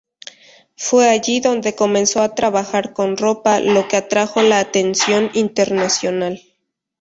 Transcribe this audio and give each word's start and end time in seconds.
Fue 0.77 1.11
allí 1.11 1.41
donde 1.41 1.75
comenzó 1.75 2.23
a 2.23 2.33
trabajar 2.33 2.91
con 2.91 3.17
ropa, 3.17 3.59
lo 3.59 3.87
que 3.87 3.97
atrajo 3.97 4.41
la 4.41 4.57
atención 4.57 5.29
internacional. 5.35 6.41